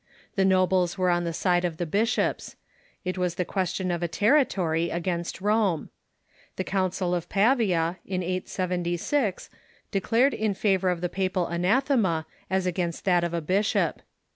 The 0.33 0.45
nobles 0.45 0.95
Avere 0.95 1.13
on 1.13 1.25
the 1.25 1.31
side 1.33 1.63
of 1.63 1.77
the 1.77 1.85
bishops. 1.85 2.55
It 3.05 3.19
was 3.19 3.35
the 3.35 3.45
question 3.45 3.91
of 3.91 4.01
a 4.01 4.07
territory 4.07 4.89
against 4.89 5.41
Rome. 5.41 5.91
The 6.55 6.63
Council 6.63 7.13
of 7.13 7.29
Pavia, 7.29 7.99
in 8.03 8.23
876, 8.23 9.51
declared 9.91 10.33
in 10.33 10.55
favor 10.55 10.89
of 10.89 11.01
the 11.01 11.07
papal 11.07 11.45
anathema 11.45 12.25
as 12.49 12.65
against 12.65 13.05
that 13.05 13.23
of 13.23 13.35
a 13.35 13.41
bishop. 13.41 14.01